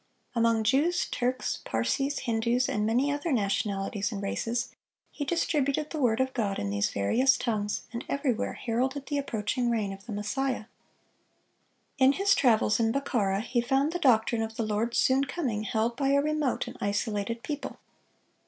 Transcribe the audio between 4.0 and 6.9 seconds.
and races, he distributed the word of God in these